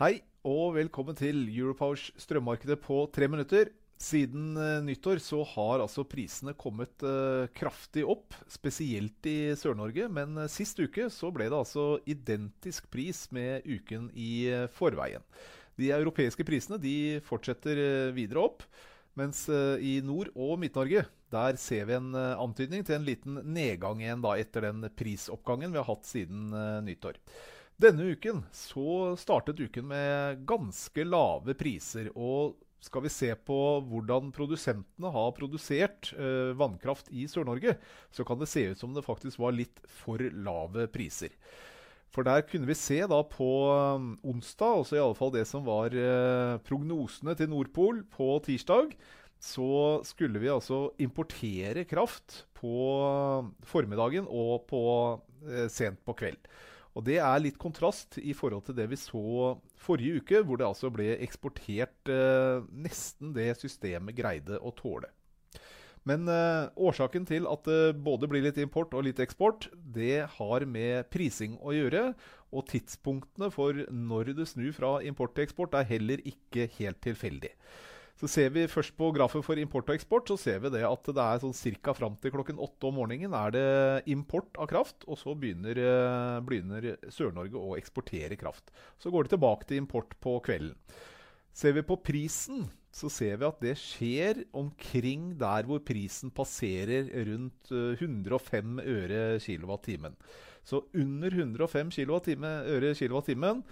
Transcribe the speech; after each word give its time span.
Hei 0.00 0.22
og 0.48 0.78
velkommen 0.78 1.12
til 1.12 1.42
Europowers 1.52 2.06
strømmarkedet 2.22 2.78
på 2.80 3.02
tre 3.12 3.26
minutter. 3.28 3.68
Siden 4.00 4.54
eh, 4.56 4.78
nyttår 4.80 5.20
så 5.20 5.42
har 5.44 5.82
altså 5.84 6.06
prisene 6.08 6.54
kommet 6.56 7.04
eh, 7.04 7.50
kraftig 7.52 8.06
opp, 8.08 8.32
spesielt 8.48 9.28
i 9.28 9.52
Sør-Norge. 9.60 10.06
Men 10.08 10.40
eh, 10.40 10.48
sist 10.48 10.80
uke 10.80 11.10
så 11.12 11.28
ble 11.36 11.50
det 11.52 11.58
altså 11.58 11.84
identisk 12.08 12.88
pris 12.88 13.26
med 13.28 13.68
uken 13.68 14.08
i 14.16 14.48
forveien. 14.72 15.20
De 15.76 15.92
europeiske 15.92 16.48
prisene 16.48 16.80
de 16.80 17.20
fortsetter 17.28 17.84
videre 18.16 18.48
opp. 18.48 18.64
Mens 19.20 19.50
i 19.52 19.98
Nord- 20.00 20.32
og 20.32 20.56
Midt-Norge 20.64 21.04
der 21.28 21.60
ser 21.60 21.84
vi 21.92 22.00
en 22.00 22.14
antydning 22.16 22.88
til 22.88 22.96
en 22.96 23.04
liten 23.04 23.40
nedgang 23.52 24.00
igjen 24.00 24.24
da 24.24 24.38
etter 24.40 24.70
den 24.70 24.86
prisoppgangen 24.96 25.74
vi 25.74 25.82
har 25.82 25.90
hatt 25.92 26.08
siden 26.08 26.54
nyttår. 26.88 27.20
Denne 27.80 28.10
uken 28.12 28.42
så 28.52 29.14
startet 29.16 29.60
uken 29.60 29.86
med 29.88 30.42
ganske 30.48 31.04
lave 31.06 31.54
priser. 31.56 32.10
Og 32.12 32.58
skal 32.84 33.04
vi 33.06 33.12
se 33.12 33.30
på 33.46 33.56
hvordan 33.88 34.28
produsentene 34.36 35.12
har 35.14 35.32
produsert 35.36 36.10
eh, 36.12 36.52
vannkraft 36.60 37.08
i 37.12 37.24
Sør-Norge, 37.28 37.78
så 38.12 38.24
kan 38.28 38.40
det 38.40 38.50
se 38.52 38.66
ut 38.72 38.80
som 38.80 38.92
det 38.96 39.04
faktisk 39.06 39.40
var 39.40 39.56
litt 39.56 39.80
for 40.00 40.20
lave 40.20 40.88
priser. 40.92 41.32
For 42.10 42.26
der 42.26 42.42
kunne 42.42 42.66
vi 42.68 42.76
se 42.76 42.98
da 43.06 43.20
på 43.22 43.48
um, 43.70 44.12
onsdag, 44.26 44.80
altså 44.82 45.12
fall 45.14 45.32
det 45.36 45.46
som 45.46 45.62
var 45.64 45.94
eh, 45.94 46.56
prognosene 46.66 47.36
til 47.38 47.52
Nordpol 47.52 48.02
på 48.12 48.32
tirsdag, 48.44 48.96
så 49.40 50.00
skulle 50.04 50.42
vi 50.42 50.50
altså 50.52 50.90
importere 51.00 51.86
kraft 51.88 52.42
på 52.58 52.74
formiddagen 53.64 54.26
og 54.28 54.66
på, 54.68 54.82
eh, 55.48 55.70
sent 55.72 56.02
på 56.04 56.18
kveld. 56.18 56.42
Og 56.98 57.06
Det 57.06 57.20
er 57.22 57.42
litt 57.42 57.58
kontrast 57.60 58.18
i 58.18 58.34
forhold 58.34 58.64
til 58.66 58.76
det 58.80 58.88
vi 58.90 58.98
så 58.98 59.54
forrige 59.78 60.20
uke, 60.20 60.42
hvor 60.42 60.58
det 60.58 60.66
altså 60.66 60.90
ble 60.92 61.14
eksportert 61.22 62.10
eh, 62.10 62.66
nesten 62.74 63.34
det 63.36 63.52
systemet 63.60 64.18
greide 64.18 64.58
å 64.58 64.74
tåle. 64.74 65.10
Men 66.08 66.24
eh, 66.32 66.70
årsaken 66.80 67.26
til 67.28 67.46
at 67.50 67.66
det 67.68 67.94
både 68.02 68.28
blir 68.30 68.42
litt 68.46 68.58
import 68.62 68.94
og 68.96 69.04
litt 69.06 69.20
eksport, 69.22 69.68
det 69.74 70.24
har 70.38 70.66
med 70.66 71.10
prising 71.12 71.58
å 71.60 71.74
gjøre. 71.76 72.10
Og 72.50 72.66
tidspunktene 72.72 73.50
for 73.54 73.84
når 73.94 74.32
det 74.40 74.48
snur 74.50 74.72
fra 74.74 74.96
import 75.06 75.36
til 75.36 75.46
eksport 75.46 75.76
er 75.78 75.86
heller 75.92 76.22
ikke 76.26 76.66
helt 76.80 76.98
tilfeldig. 77.04 77.52
Så 78.20 78.28
ser 78.28 78.50
vi 78.52 78.66
først 78.68 78.92
på 78.98 79.06
grafen 79.16 79.40
for 79.40 79.56
import 79.56 79.88
og 79.88 79.96
eksport, 79.96 80.28
så 80.28 80.36
ser 80.36 80.58
vi 80.60 80.70
det 80.74 80.82
at 80.84 81.06
det 81.08 81.22
er 81.24 81.38
sånn 81.40 81.54
ca. 81.80 81.94
fram 81.96 82.18
til 82.20 82.34
klokken 82.34 82.60
åtte 82.60 82.90
om 82.90 82.98
morgenen 83.00 83.32
er 83.32 83.54
det 83.54 83.62
import 84.12 84.60
av 84.60 84.68
kraft, 84.68 85.06
og 85.08 85.16
så 85.16 85.32
begynner, 85.32 85.80
eh, 85.80 86.40
begynner 86.44 86.90
Sør-Norge 87.08 87.56
å 87.56 87.78
eksportere 87.80 88.36
kraft. 88.36 88.74
Så 89.00 89.08
går 89.08 89.24
det 89.24 89.38
tilbake 89.38 89.64
til 89.64 89.80
import 89.80 90.12
på 90.20 90.36
kvelden. 90.44 90.76
Ser 91.50 91.72
vi 91.72 91.82
på 91.82 91.96
prisen, 91.96 92.68
så 92.92 93.08
ser 93.08 93.40
vi 93.40 93.48
at 93.48 93.64
det 93.64 93.74
skjer 93.80 94.44
omkring 94.52 95.38
der 95.40 95.64
hvor 95.64 95.80
prisen 95.80 96.30
passerer 96.30 97.08
rundt 97.24 97.72
eh, 97.72 97.96
105 97.96 98.84
øre 98.84 99.40
kilowattimen. 99.40 100.20
Så 100.60 100.84
under 100.92 101.32
105 101.32 101.88
kilowattime, 101.96 102.50
øre 102.68 102.92
kilowattimen 102.94 103.64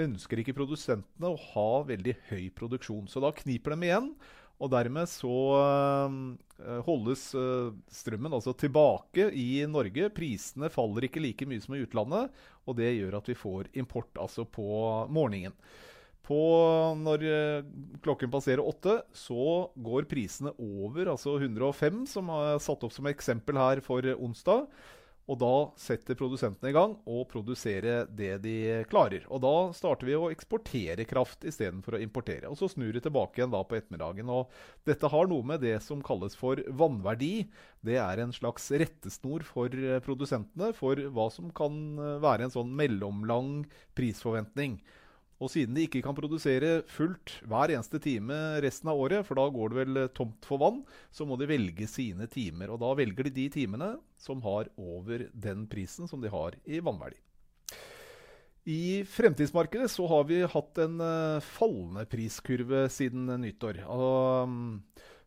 ønsker 0.00 0.40
ikke 0.40 0.56
produsentene 0.56 1.30
å 1.30 1.40
ha 1.52 1.68
veldig 1.88 2.16
høy 2.30 2.48
produksjon. 2.56 3.06
Så 3.10 3.22
da 3.22 3.32
kniper 3.36 3.74
de 3.74 3.88
igjen, 3.88 4.10
og 4.62 4.70
dermed 4.70 5.10
så 5.10 5.36
øh, 5.58 6.82
holdes 6.86 7.26
øh, 7.38 7.72
strømmen 7.92 8.36
altså 8.36 8.54
tilbake 8.58 9.28
i 9.34 9.64
Norge. 9.70 10.10
Prisene 10.14 10.70
faller 10.72 11.08
ikke 11.08 11.22
like 11.22 11.48
mye 11.50 11.62
som 11.64 11.74
i 11.76 11.82
utlandet, 11.82 12.30
og 12.64 12.78
det 12.78 12.92
gjør 12.94 13.18
at 13.18 13.30
vi 13.30 13.38
får 13.38 13.72
import 13.80 14.22
altså 14.22 14.46
på 14.46 14.68
morgenen. 15.12 15.56
På, 16.24 16.38
når 16.96 17.24
øh, 17.28 17.64
klokken 18.04 18.30
passerer 18.32 18.64
åtte, 18.64 19.02
så 19.12 19.66
går 19.76 20.06
prisene 20.08 20.54
over 20.56 21.10
altså 21.12 21.34
105, 21.36 22.06
som 22.14 22.30
er 22.32 22.62
satt 22.64 22.86
opp 22.86 22.94
som 22.94 23.10
eksempel 23.10 23.58
her 23.60 23.82
for 23.84 24.06
onsdag. 24.14 24.70
Og 25.24 25.38
da 25.40 25.52
setter 25.80 26.18
produsentene 26.18 26.68
i 26.68 26.74
gang 26.76 26.98
og 27.08 27.22
produserer 27.30 28.08
det 28.12 28.34
de 28.44 28.56
klarer. 28.90 29.24
Og 29.32 29.40
da 29.40 29.52
starter 29.76 30.10
vi 30.10 30.16
å 30.18 30.28
eksportere 30.32 31.06
kraft 31.08 31.46
istedenfor 31.48 31.96
å 31.96 32.02
importere. 32.04 32.50
Og 32.50 32.58
så 32.60 32.68
snur 32.68 32.92
det 32.92 33.06
tilbake 33.06 33.40
igjen 33.40 33.54
da 33.54 33.62
på 33.64 33.78
ettermiddagen. 33.78 34.28
Og 34.28 34.52
dette 34.84 35.08
har 35.08 35.30
noe 35.30 35.46
med 35.48 35.64
det 35.64 35.78
som 35.84 36.04
kalles 36.04 36.36
for 36.36 36.60
vannverdi. 36.68 37.46
Det 37.84 37.96
er 38.02 38.20
en 38.20 38.36
slags 38.36 38.68
rettesnor 38.74 39.46
for 39.48 39.72
produsentene 40.04 40.74
for 40.76 41.00
hva 41.16 41.30
som 41.32 41.48
kan 41.56 41.80
være 42.20 42.48
en 42.48 42.54
sånn 42.58 42.76
mellomlang 42.76 43.64
prisforventning. 43.96 44.76
Og 45.42 45.50
siden 45.50 45.74
de 45.76 45.84
ikke 45.86 46.02
kan 46.04 46.16
produsere 46.16 46.78
fullt 46.88 47.38
hver 47.50 47.74
eneste 47.74 48.00
time 48.02 48.36
resten 48.64 48.90
av 48.90 49.00
året, 49.00 49.26
for 49.26 49.38
da 49.38 49.46
går 49.52 49.72
det 49.72 49.80
vel 49.80 50.02
tomt 50.16 50.46
for 50.46 50.62
vann, 50.62 50.82
så 51.14 51.26
må 51.26 51.38
de 51.40 51.50
velge 51.50 51.88
sine 51.90 52.28
timer. 52.30 52.70
Og 52.72 52.80
da 52.82 52.92
velger 52.98 53.28
de 53.28 53.34
de 53.34 53.50
timene 53.52 53.94
som 54.20 54.42
har 54.44 54.70
over 54.80 55.28
den 55.32 55.66
prisen 55.70 56.08
som 56.10 56.22
de 56.22 56.32
har 56.32 56.56
i 56.64 56.80
vannverdi. 56.84 57.18
I 58.64 59.04
fremtidsmarkedet 59.04 59.90
så 59.92 60.06
har 60.08 60.24
vi 60.28 60.38
hatt 60.48 60.78
en 60.80 60.96
uh, 61.02 61.42
fallende 61.44 62.06
priskurve 62.08 62.86
siden 62.88 63.28
nyttår. 63.42 63.82
Uh, 63.84 64.48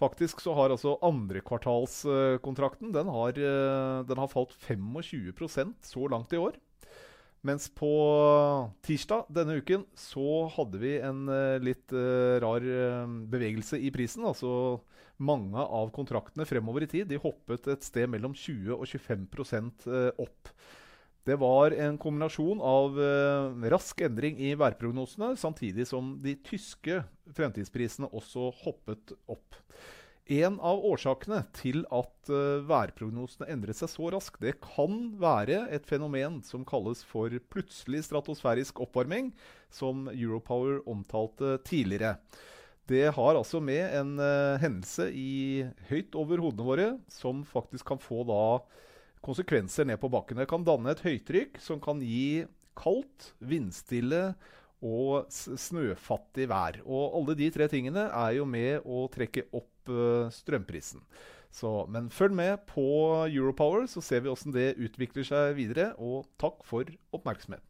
faktisk 0.00 0.42
så 0.42 0.56
har 0.56 0.74
altså 0.74 0.96
andrekvartalskontrakten 1.06 2.90
den, 2.96 3.12
har, 3.14 3.38
uh, 3.38 4.02
den 4.08 4.18
har 4.18 4.32
falt 4.32 4.56
25% 4.66 5.76
så 5.92 6.10
langt 6.10 6.34
i 6.34 6.42
år. 6.42 6.58
Mens 7.46 7.70
på 7.72 7.88
tirsdag 8.84 9.30
denne 9.32 9.56
uken 9.62 9.86
så 9.96 10.44
hadde 10.52 10.80
vi 10.82 10.96
en 11.00 11.22
uh, 11.30 11.56
litt 11.62 11.88
uh, 11.96 12.36
rar 12.42 12.64
uh, 12.64 13.06
bevegelse 13.32 13.80
i 13.80 13.88
prisen. 13.94 14.26
Altså 14.28 14.80
mange 15.20 15.60
av 15.60 15.88
kontraktene 15.96 16.44
fremover 16.48 16.84
i 16.84 16.90
tid 16.90 17.08
de 17.08 17.20
hoppet 17.20 17.68
et 17.72 17.84
sted 17.84 18.08
mellom 18.12 18.36
20 18.36 18.76
og 18.76 18.84
25% 18.88 19.88
opp. 20.20 20.52
Det 21.28 21.36
var 21.36 21.76
en 21.76 21.98
kombinasjon 22.00 22.62
av 22.64 22.96
rask 23.68 24.00
endring 24.06 24.38
i 24.40 24.54
værprognosene, 24.56 25.34
samtidig 25.36 25.84
som 25.90 26.14
de 26.24 26.32
tyske 26.40 27.02
fremtidsprisene 27.36 28.08
også 28.16 28.48
hoppet 28.62 29.12
opp. 29.28 29.60
En 30.30 30.60
av 30.62 30.78
årsakene 30.86 31.40
til 31.58 31.80
at 31.90 32.30
uh, 32.30 32.62
værprognosene 32.62 33.48
endret 33.50 33.80
seg 33.80 33.90
så 33.90 34.12
raskt, 34.14 34.38
det 34.38 34.60
kan 34.62 35.08
være 35.18 35.64
et 35.74 35.88
fenomen 35.90 36.38
som 36.46 36.62
kalles 36.62 37.02
for 37.02 37.34
plutselig 37.50 38.04
stratosfærisk 38.06 38.78
oppvarming, 38.84 39.32
som 39.74 40.06
Europower 40.12 40.84
omtalte 40.90 41.56
tidligere. 41.66 42.20
Det 42.86 43.08
har 43.16 43.38
altså 43.40 43.58
med 43.58 43.96
en 43.98 44.12
uh, 44.22 44.60
hendelse 44.62 45.08
i 45.10 45.66
høyt 45.90 46.14
over 46.18 46.44
hodene 46.46 46.68
våre 46.68 46.86
som 47.10 47.42
faktisk 47.42 47.90
kan 47.90 48.02
få 48.02 48.22
da 48.30 48.44
konsekvenser 49.26 49.90
ned 49.90 49.98
på 49.98 50.12
bakken. 50.14 50.38
Det 50.38 50.46
kan 50.50 50.62
danne 50.66 50.94
et 50.94 51.02
høytrykk 51.02 51.58
som 51.58 51.82
kan 51.82 51.98
gi 52.06 52.46
kaldt, 52.78 53.32
vindstille 53.42 54.30
og 54.80 55.26
snøfattig 55.34 56.46
vær. 56.48 56.80
Og 56.86 57.18
alle 57.18 57.36
de 57.42 57.50
tre 57.52 57.66
tingene 57.68 58.06
er 58.08 58.38
jo 58.38 58.46
med 58.48 58.86
å 58.86 59.04
trekke 59.12 59.48
opp 59.50 59.68
strømprisen. 60.34 61.04
Så, 61.50 61.70
men 61.90 62.10
følg 62.14 62.34
med 62.36 62.62
på 62.70 62.86
Europower, 63.26 63.86
så 63.90 64.02
ser 64.04 64.22
vi 64.22 64.30
hvordan 64.30 64.54
det 64.54 64.68
utvikler 64.78 65.26
seg 65.26 65.56
videre. 65.58 65.90
Og 65.98 66.28
takk 66.40 66.62
for 66.66 66.86
oppmerksomheten. 67.16 67.66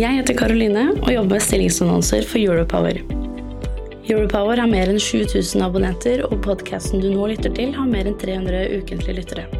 Jeg 0.00 0.16
heter 0.16 0.36
Karoline 0.38 0.84
og 0.94 1.10
jobber 1.12 1.36
med 1.36 1.44
stillingsannonser 1.44 2.24
for 2.24 2.40
Europower. 2.40 3.02
Europower 4.08 4.56
har 4.56 4.70
mer 4.70 4.88
enn 4.88 5.02
7000 5.02 5.60
abonnenter, 5.66 6.24
og 6.24 6.40
podkasten 6.46 7.04
du 7.04 7.10
nå 7.12 7.28
lytter 7.34 7.52
til, 7.52 7.76
har 7.76 7.90
mer 7.90 8.08
enn 8.08 8.16
300 8.18 8.80
ukentlige 8.80 9.20
lyttere. 9.20 9.59